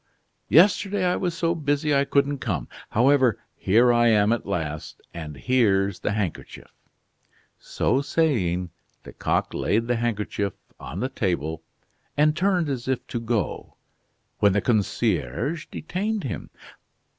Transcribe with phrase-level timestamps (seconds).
[0.49, 5.37] Yesterday I was so busy I couldn't come; however, here I am at last, and
[5.37, 6.71] here's the handkerchief."
[7.59, 8.71] So saying,
[9.05, 11.61] Lecoq laid the handkerchief on the table,
[12.17, 13.75] and turned as if to go,
[14.39, 16.49] when the concierge detained him.